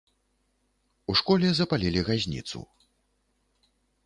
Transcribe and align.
У 1.13 1.15
школе 1.21 1.47
запалілі 1.59 2.01
газніцу. 2.09 2.59